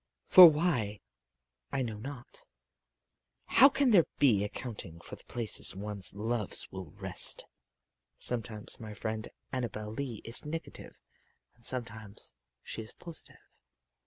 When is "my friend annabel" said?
8.79-9.91